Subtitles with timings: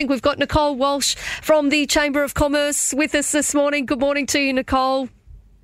[0.00, 3.86] think we've got Nicole Walsh from the Chamber of Commerce with us this morning.
[3.86, 5.08] Good morning to you, Nicole.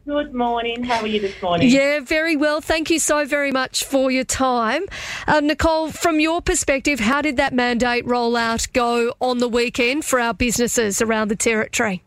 [0.07, 0.85] Good morning.
[0.85, 1.69] How are you this morning?
[1.69, 2.61] Yeah, very well.
[2.61, 4.85] Thank you so very much for your time.
[5.27, 10.21] Uh, Nicole, from your perspective, how did that mandate rollout go on the weekend for
[10.21, 12.05] our businesses around the Territory?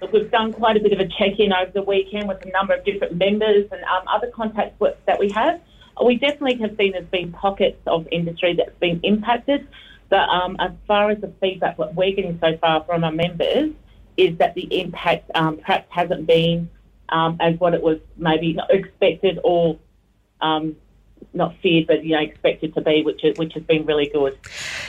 [0.00, 2.72] Look, we've done quite a bit of a check-in over the weekend with a number
[2.72, 5.60] of different members and um, other contacts that we have.
[6.04, 9.66] We definitely have seen there's been pockets of industry that's been impacted.
[10.10, 13.70] But um, as far as the feedback that we're getting so far from our members
[14.16, 16.68] is that the impact um, perhaps hasn't been
[17.08, 19.78] um, as what it was maybe expected or
[20.40, 20.76] um,
[21.32, 24.36] not feared, but you know expected to be, which is, which has been really good.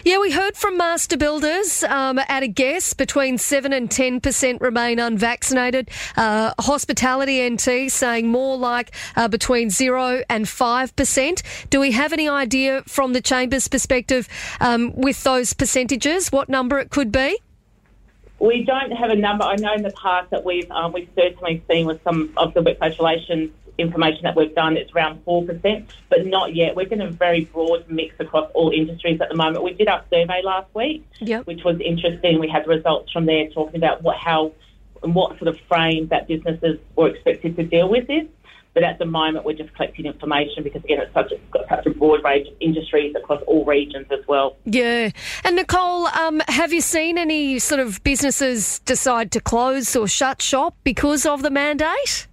[0.03, 4.61] Yeah, we heard from master builders um, at a guess between seven and ten percent
[4.61, 5.89] remain unvaccinated.
[6.15, 11.43] Uh, hospitality NT saying more like uh, between zero and five percent.
[11.69, 14.27] Do we have any idea from the chamber's perspective
[14.59, 17.39] um, with those percentages what number it could be?
[18.39, 19.43] We don't have a number.
[19.43, 22.63] I know in the past that we've um, we've certainly seen with some of the
[22.63, 26.75] workplace relations information that we've done, it's around 4%, but not yet.
[26.75, 29.63] We're getting a very broad mix across all industries at the moment.
[29.63, 31.45] We did our survey last week, yep.
[31.45, 32.39] which was interesting.
[32.39, 34.53] We had results from there talking about what, how,
[35.03, 38.25] and what sort of frame that businesses were expected to deal with this.
[38.73, 41.85] But at the moment, we're just collecting information because again, it's such a, got such
[41.87, 44.55] a broad range of industries across all regions as well.
[44.63, 45.09] Yeah,
[45.43, 50.41] and Nicole, um, have you seen any sort of businesses decide to close or shut
[50.41, 52.27] shop because of the mandate?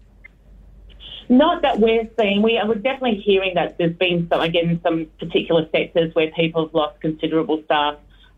[1.28, 2.42] Not that we're seeing.
[2.42, 6.74] We are definitely hearing that there's been some, again, some particular sectors where people have
[6.74, 7.96] lost considerable staff.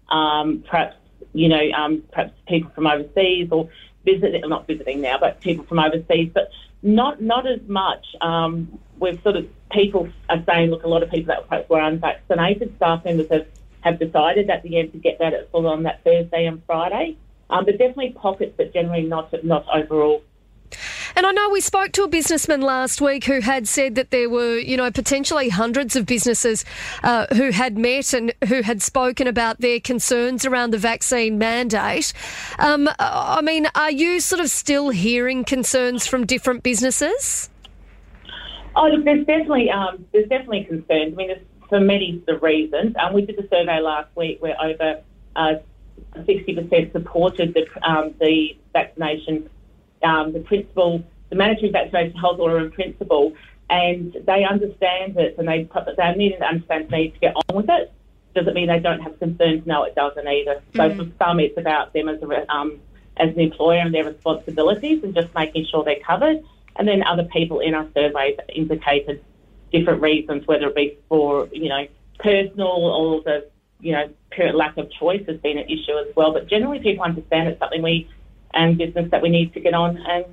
[0.09, 0.97] Um, perhaps,
[1.33, 3.69] you know, um, perhaps people from overseas or
[4.05, 6.51] visiting, not visiting now, but people from overseas, but
[6.83, 8.05] not not as much.
[8.21, 11.81] Um, we've sort of people are saying, look, a lot of people that perhaps were
[11.81, 13.47] unvaccinated staff members have,
[13.83, 17.17] have decided at the end to get that at full on that Thursday and Friday.
[17.51, 20.23] Um, but definitely pockets, but generally not not overall.
[21.17, 24.29] And I know we spoke to a businessman last week who had said that there
[24.29, 26.65] were, you know, potentially hundreds of businesses
[27.03, 32.13] uh, who had met and who had spoken about their concerns around the vaccine mandate.
[32.59, 37.49] Um, I mean, are you sort of still hearing concerns from different businesses?
[38.77, 41.15] Oh, look, there's definitely um, there's definitely concerns.
[41.15, 41.31] I mean,
[41.71, 42.95] for many the reasons.
[42.99, 45.01] Um, we did a survey last week where over
[45.37, 45.55] uh,
[46.17, 49.49] 60% supported the um, the vaccination
[50.03, 53.35] um, the principal, the mandatory vaccination health order in principle,
[53.69, 57.57] and they understand it and they they need to understand the need to get on
[57.57, 57.93] with it.
[58.35, 59.67] Doesn't mean they don't have concerns.
[59.67, 60.63] No, it doesn't either.
[60.75, 61.11] So mm-hmm.
[61.11, 62.81] for some, it's about them as a um,
[63.17, 66.43] as an employer and their responsibilities and just making sure they're covered.
[66.77, 69.25] And then other people in our surveys indicated
[69.73, 71.87] different reasons, whether it be for you know
[72.19, 73.49] personal or the
[73.81, 74.09] you know
[74.55, 76.33] lack of choice has been an issue as well.
[76.33, 78.09] But generally, people understand it's something we
[78.55, 80.25] and business that we need to get on and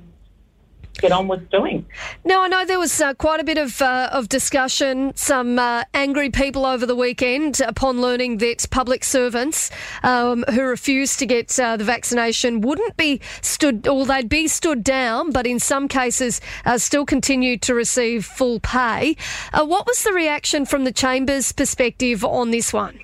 [1.00, 1.86] get on with doing.
[2.24, 5.84] Now, I know there was uh, quite a bit of, uh, of discussion, some uh,
[5.94, 9.70] angry people over the weekend upon learning that public servants
[10.02, 14.82] um, who refused to get uh, the vaccination wouldn't be stood, or they'd be stood
[14.84, 19.16] down, but in some cases uh, still continued to receive full pay.
[19.52, 22.98] Uh, what was the reaction from the Chamber's perspective on this one?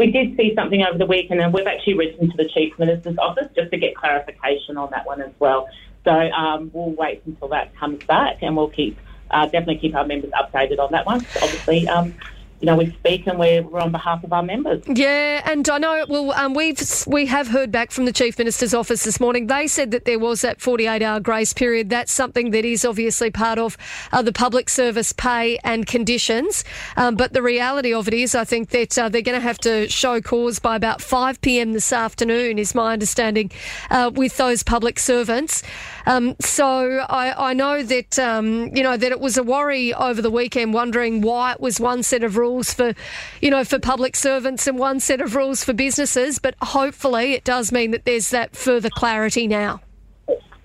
[0.00, 2.76] We did see something over the weekend, and then we've actually written to the Chief
[2.78, 5.68] Minister's office just to get clarification on that one as well.
[6.04, 8.98] So um, we'll wait until that comes back, and we'll keep
[9.30, 11.24] uh, definitely keep our members updated on that one.
[11.42, 12.14] Obviously, um,
[12.60, 14.82] you know, we speak and we're, we're on behalf of our members.
[14.86, 16.04] Yeah, and I know.
[16.08, 19.46] Well, um, we've we have heard back from the chief minister's office this morning.
[19.46, 21.88] They said that there was that 48 hour grace period.
[21.88, 23.78] That's something that is obviously part of
[24.12, 26.62] uh, the public service pay and conditions.
[26.98, 29.58] Um, but the reality of it is, I think that uh, they're going to have
[29.58, 31.72] to show cause by about 5 p.m.
[31.72, 32.58] this afternoon.
[32.58, 33.50] Is my understanding
[33.90, 35.62] uh, with those public servants.
[36.10, 40.20] Um, so I, I, know that um, you know that it was a worry over
[40.20, 42.94] the weekend, wondering why it was one set of rules for,
[43.40, 46.40] you know, for public servants and one set of rules for businesses.
[46.40, 49.82] But hopefully, it does mean that there's that further clarity now.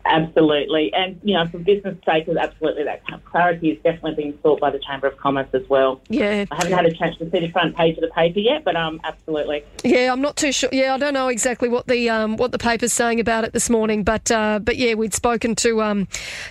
[0.05, 0.93] Absolutely.
[0.93, 4.79] And, you know, for business sake, absolutely that clarity is definitely being sought by the
[4.79, 5.99] Chamber of Commerce as well.
[6.09, 6.45] Yeah.
[6.51, 8.75] I haven't had a chance to see the front page of the paper yet, but
[8.75, 9.63] um, absolutely.
[9.83, 10.69] Yeah, I'm not too sure.
[10.71, 13.69] Yeah, I don't know exactly what the um, what the paper's saying about it this
[13.69, 16.07] morning, but uh, but yeah, we'd spoken to um,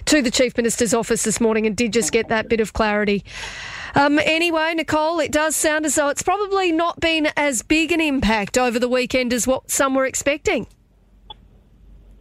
[0.06, 3.24] to the Chief Minister's office this morning and did just get that bit of clarity.
[3.94, 8.00] Um, anyway, Nicole, it does sound as though it's probably not been as big an
[8.00, 10.66] impact over the weekend as what some were expecting.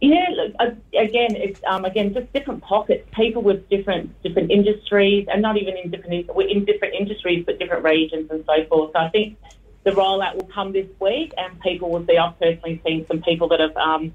[0.00, 5.40] Yeah, look, again, it's um, again just different pockets, people with different different industries, and
[5.40, 8.92] not even in different we're in different industries, but different regions and so forth.
[8.92, 9.38] So I think
[9.84, 12.18] the rollout will come this week, and people will see.
[12.18, 14.12] I've personally seen some people that have um,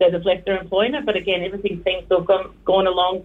[0.00, 3.24] that have left their employment, but again, everything seems to have gone, gone along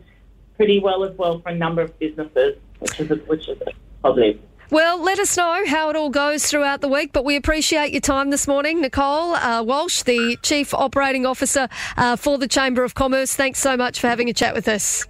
[0.56, 3.72] pretty well as well for a number of businesses, which is a, which is a
[4.02, 4.40] positive.
[4.72, 8.02] Well, let us know how it all goes throughout the week, but we appreciate your
[8.02, 8.82] time this morning.
[8.82, 13.78] Nicole uh, Walsh, the Chief Operating Officer uh, for the Chamber of Commerce, thanks so
[13.78, 15.06] much for having a chat with us.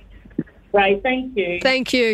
[0.73, 1.59] Great, thank you.
[1.61, 2.13] Thank you.